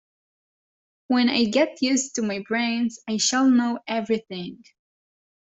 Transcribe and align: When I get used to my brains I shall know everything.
When 1.09 1.29
I 1.29 1.43
get 1.43 1.79
used 1.83 2.15
to 2.15 2.23
my 2.23 2.43
brains 2.47 2.99
I 3.07 3.17
shall 3.17 3.47
know 3.47 3.77
everything. 3.85 4.63